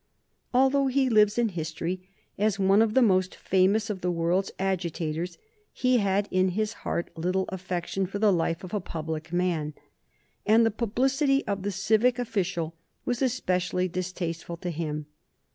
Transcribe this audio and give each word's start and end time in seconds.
Although 0.51 0.87
he 0.87 1.09
lives 1.11 1.37
in 1.37 1.49
history 1.49 2.09
as 2.35 2.57
one 2.57 2.81
of 2.81 2.95
the 2.95 3.03
most 3.03 3.35
famous 3.35 3.87
of 3.87 4.01
the 4.01 4.09
world's 4.09 4.49
agitators, 4.57 5.37
he 5.71 5.99
had 5.99 6.27
in 6.31 6.47
his 6.57 6.73
heart 6.81 7.11
little 7.15 7.45
affection 7.49 8.07
for 8.07 8.17
the 8.17 8.33
life 8.33 8.63
of 8.63 8.73
a 8.73 8.79
public 8.79 9.31
man. 9.31 9.75
And 10.43 10.65
the 10.65 10.71
publicity 10.71 11.45
of 11.45 11.61
the 11.61 11.71
civic 11.71 12.17
official 12.17 12.73
was 13.05 13.21
especially 13.21 13.87
distasteful 13.87 14.57
to 14.57 14.71
him. 14.71 15.05